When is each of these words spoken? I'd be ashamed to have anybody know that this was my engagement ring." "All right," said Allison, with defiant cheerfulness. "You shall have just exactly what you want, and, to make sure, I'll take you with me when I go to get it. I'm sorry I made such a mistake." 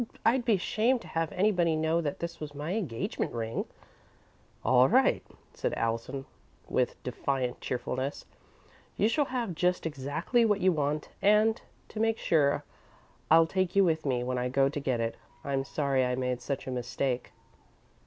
I'd 0.25 0.45
be 0.45 0.55
ashamed 0.55 0.99
to 1.01 1.07
have 1.09 1.31
anybody 1.31 1.75
know 1.75 2.01
that 2.01 2.17
this 2.21 2.39
was 2.39 2.55
my 2.55 2.73
engagement 2.73 3.33
ring." 3.33 3.65
"All 4.65 4.89
right," 4.89 5.21
said 5.53 5.75
Allison, 5.77 6.25
with 6.67 6.95
defiant 7.03 7.61
cheerfulness. 7.61 8.25
"You 8.97 9.07
shall 9.07 9.25
have 9.25 9.53
just 9.53 9.85
exactly 9.85 10.43
what 10.43 10.59
you 10.59 10.71
want, 10.71 11.09
and, 11.21 11.61
to 11.89 11.99
make 11.99 12.17
sure, 12.17 12.63
I'll 13.29 13.45
take 13.45 13.75
you 13.75 13.83
with 13.83 14.03
me 14.03 14.23
when 14.23 14.39
I 14.39 14.49
go 14.49 14.69
to 14.69 14.79
get 14.79 14.99
it. 14.99 15.17
I'm 15.43 15.63
sorry 15.63 16.03
I 16.03 16.15
made 16.15 16.41
such 16.41 16.65
a 16.65 16.71
mistake." 16.71 17.31